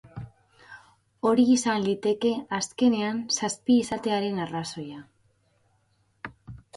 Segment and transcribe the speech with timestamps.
[1.31, 5.03] Hori izan liteke, azkenean, zazpi izatearen arrazoia.